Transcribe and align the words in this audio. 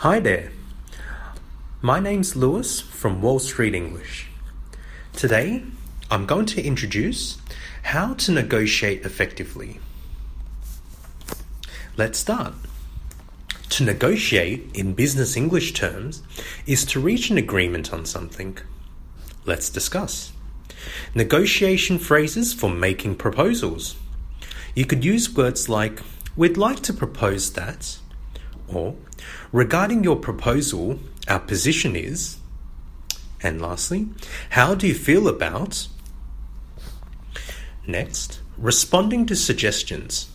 Hi 0.00 0.20
there. 0.20 0.52
My 1.80 2.00
name's 2.00 2.36
Lewis 2.36 2.82
from 2.82 3.22
Wall 3.22 3.38
Street 3.38 3.74
English. 3.74 4.28
Today, 5.14 5.62
I'm 6.10 6.26
going 6.26 6.44
to 6.46 6.62
introduce 6.62 7.38
how 7.82 8.12
to 8.12 8.30
negotiate 8.30 9.06
effectively. 9.06 9.80
Let's 11.96 12.18
start. 12.18 12.52
To 13.70 13.84
negotiate 13.84 14.70
in 14.74 14.92
business 14.92 15.34
English 15.34 15.72
terms 15.72 16.22
is 16.66 16.84
to 16.84 17.00
reach 17.00 17.30
an 17.30 17.38
agreement 17.38 17.94
on 17.94 18.04
something. 18.04 18.58
Let's 19.46 19.70
discuss. 19.70 20.30
Negotiation 21.14 21.98
phrases 21.98 22.52
for 22.52 22.68
making 22.68 23.16
proposals. 23.16 23.96
You 24.74 24.84
could 24.84 25.06
use 25.06 25.34
words 25.34 25.70
like, 25.70 26.02
We'd 26.36 26.58
like 26.58 26.80
to 26.80 26.92
propose 26.92 27.54
that, 27.54 27.96
or 28.68 28.94
Regarding 29.52 30.04
your 30.04 30.16
proposal, 30.16 30.98
our 31.28 31.40
position 31.40 31.96
is, 31.96 32.38
and 33.42 33.60
lastly, 33.60 34.08
how 34.50 34.74
do 34.74 34.86
you 34.86 34.94
feel 34.94 35.28
about? 35.28 35.88
Next, 37.86 38.40
responding 38.58 39.26
to 39.26 39.36
suggestions, 39.36 40.28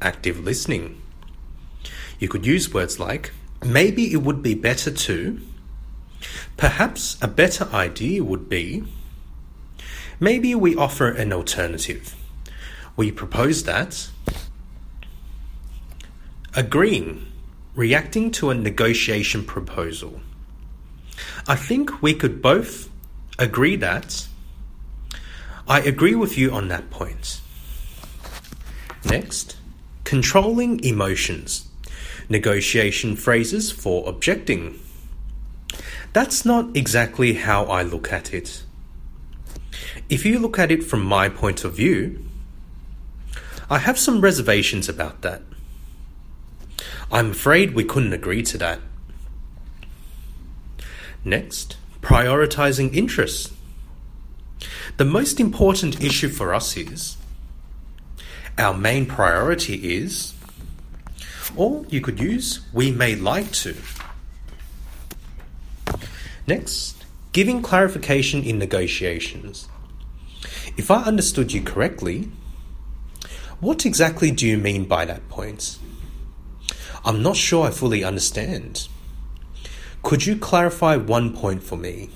active 0.00 0.40
listening. 0.40 1.00
You 2.18 2.28
could 2.28 2.46
use 2.46 2.72
words 2.72 2.98
like, 2.98 3.32
maybe 3.64 4.12
it 4.12 4.22
would 4.22 4.42
be 4.42 4.54
better 4.54 4.90
to, 4.90 5.40
perhaps 6.56 7.16
a 7.22 7.28
better 7.28 7.68
idea 7.72 8.22
would 8.22 8.48
be, 8.48 8.84
maybe 10.20 10.54
we 10.54 10.76
offer 10.76 11.08
an 11.08 11.32
alternative. 11.32 12.14
We 12.96 13.10
propose 13.10 13.64
that, 13.64 14.08
agreeing 16.54 17.31
reacting 17.74 18.30
to 18.32 18.50
a 18.50 18.54
negotiation 18.54 19.44
proposal. 19.44 20.20
I 21.46 21.56
think 21.56 22.02
we 22.02 22.14
could 22.14 22.42
both 22.42 22.90
agree 23.38 23.76
that 23.76 24.26
I 25.66 25.80
agree 25.80 26.14
with 26.14 26.36
you 26.36 26.50
on 26.50 26.68
that 26.68 26.90
point. 26.90 27.40
Next, 29.04 29.56
controlling 30.04 30.84
emotions. 30.84 31.68
Negotiation 32.28 33.16
phrases 33.16 33.70
for 33.70 34.08
objecting. 34.08 34.78
That's 36.12 36.44
not 36.44 36.76
exactly 36.76 37.34
how 37.34 37.64
I 37.64 37.82
look 37.82 38.12
at 38.12 38.34
it. 38.34 38.64
If 40.08 40.26
you 40.26 40.38
look 40.38 40.58
at 40.58 40.70
it 40.70 40.84
from 40.84 41.02
my 41.04 41.28
point 41.28 41.64
of 41.64 41.76
view, 41.76 42.22
I 43.70 43.78
have 43.78 43.98
some 43.98 44.20
reservations 44.20 44.88
about 44.88 45.22
that. 45.22 45.42
I'm 47.12 47.32
afraid 47.32 47.74
we 47.74 47.84
couldn't 47.84 48.14
agree 48.14 48.42
to 48.42 48.56
that. 48.58 48.80
Next, 51.24 51.76
prioritizing 52.00 52.96
interests. 52.96 53.52
The 54.96 55.04
most 55.04 55.38
important 55.38 56.02
issue 56.02 56.30
for 56.30 56.54
us 56.54 56.74
is 56.74 57.18
our 58.56 58.72
main 58.72 59.04
priority 59.04 59.94
is, 59.96 60.32
or 61.54 61.84
you 61.90 62.00
could 62.00 62.18
use 62.18 62.60
we 62.72 62.90
may 62.90 63.14
like 63.14 63.52
to. 63.52 63.76
Next, 66.46 67.04
giving 67.32 67.60
clarification 67.60 68.42
in 68.42 68.58
negotiations. 68.58 69.68
If 70.78 70.90
I 70.90 71.02
understood 71.02 71.52
you 71.52 71.62
correctly, 71.62 72.30
what 73.60 73.84
exactly 73.84 74.30
do 74.30 74.46
you 74.46 74.56
mean 74.56 74.86
by 74.86 75.04
that 75.04 75.28
point? 75.28 75.78
I'm 77.04 77.22
not 77.22 77.36
sure 77.36 77.66
I 77.66 77.70
fully 77.70 78.04
understand. 78.04 78.88
Could 80.02 80.26
you 80.26 80.36
clarify 80.36 80.96
one 80.96 81.34
point 81.34 81.62
for 81.62 81.76
me? 81.76 82.10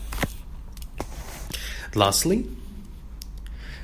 Lastly, 1.95 2.49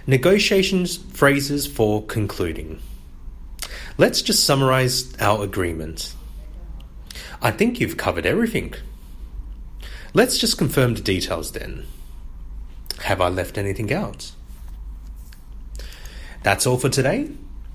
negotiations 0.06 0.96
phrases 0.96 1.66
for 1.66 2.04
concluding. 2.04 2.80
Let's 3.98 4.22
just 4.22 4.44
summarize 4.44 5.14
our 5.20 5.44
agreement. 5.44 6.14
I 7.40 7.50
think 7.50 7.80
you've 7.80 7.96
covered 7.96 8.26
everything. 8.26 8.74
Let's 10.14 10.38
just 10.38 10.58
confirm 10.58 10.94
the 10.94 11.00
details 11.00 11.52
then. 11.52 11.86
Have 13.00 13.20
I 13.20 13.28
left 13.28 13.58
anything 13.58 13.92
out? 13.92 14.32
That's 16.42 16.66
all 16.66 16.76
for 16.76 16.88
today. 16.88 17.30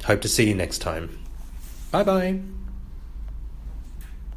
Hope 0.05 0.21
to 0.21 0.29
see 0.29 0.47
you 0.47 0.55
next 0.55 0.79
time. 0.79 1.19
Bye 1.91 2.03
bye. 2.03 2.41